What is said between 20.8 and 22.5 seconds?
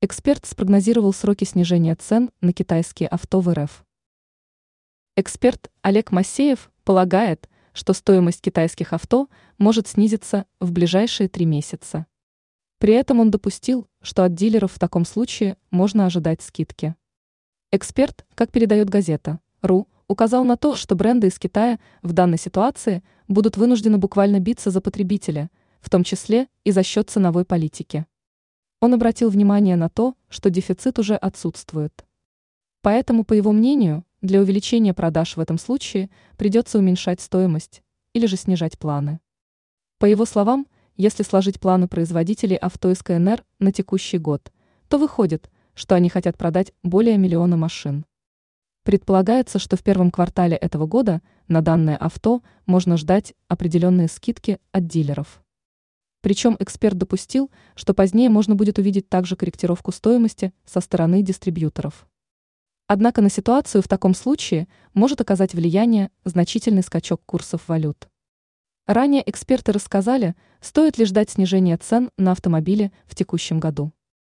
бренды из Китая в данной